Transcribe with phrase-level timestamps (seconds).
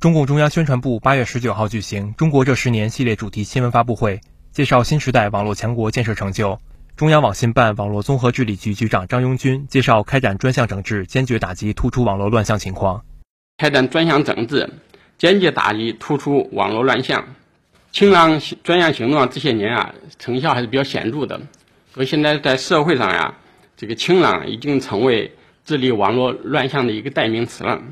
[0.00, 4.20] 中共中央宣传部八月十九号举行“中国这十年”系列主题新闻发布会，
[4.52, 6.56] 介绍新时代网络强国建设成就。
[6.94, 13.04] 中央网信办网络综合治理局局长张拥军介绍开展专项整治，坚决打击突出网络乱象情况。
[13.56, 14.70] 开展专项整治，
[15.18, 17.24] 坚决打击突出网络乱象。
[17.90, 21.40] 清朗专项行动，这些年啊，成效还是比较显著的。
[21.92, 23.34] 所以现在在社会上呀，
[23.76, 25.32] 这个清朗已经成为
[25.64, 27.82] 治理网络乱象的一个代名词了。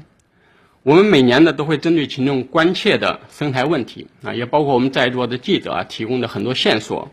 [0.86, 7.10] 我们每年呢都会针对群众关切的生态问题啊，也包括我们在座的记者啊提供的很多线索，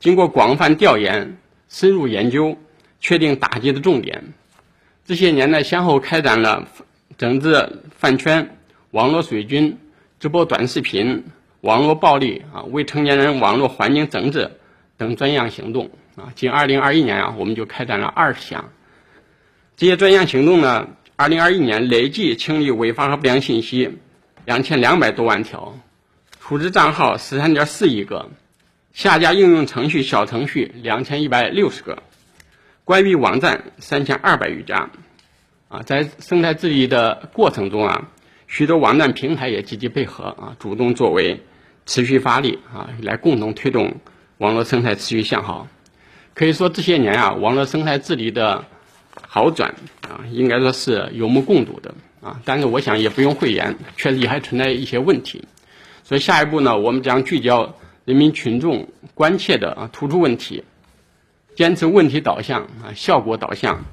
[0.00, 2.58] 经过广泛调研、深入研究，
[2.98, 4.24] 确定打击的重点。
[5.04, 6.66] 这些年呢，先后开展了
[7.16, 8.56] 整治饭圈、
[8.90, 9.78] 网络水军、
[10.18, 11.22] 直播短视频、
[11.60, 14.50] 网络暴力啊、未成年人网络环境整治
[14.96, 16.32] 等专项行动啊。
[16.34, 18.72] 仅2021年啊，我们就开展了二十项。
[19.76, 20.88] 这些专项行动呢。
[21.16, 23.98] 二零二一年累计清理违法和不良信息
[24.44, 25.78] 两千两百多万条，
[26.40, 28.30] 处置账号十三点四亿个，
[28.92, 32.02] 下架应用程序、小程序两千一百六十个，
[32.82, 34.90] 关闭网站三千二百余家。
[35.68, 38.08] 啊，在生态治理的过程中啊，
[38.48, 41.40] 许多网站平台也积极配合啊，主动作为，
[41.86, 44.00] 持续发力啊，来共同推动
[44.38, 45.68] 网络生态持续向好。
[46.34, 48.64] 可以说这些年啊，网络生态治理的。
[49.34, 55.42] 好转啊，应该说是有目共睹的啊，但是我想也不用讳言，确实也还存在一些问题。
[56.04, 60.62] 所以下一步呢，我们将聚焦人民群众关切的啊突出问题，
[61.56, 63.84] 坚持问题导向啊效果导向，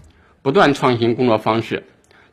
[0.44, 1.86] 不断创新工作方式，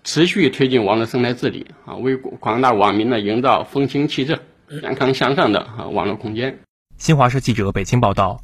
[0.05, 4.39] 持续推进网络生态治理啊，为广大网民呢营造风清气正、
[4.83, 6.59] 健康向上的啊网络空间。
[6.98, 8.39] 新华社记者北京报道。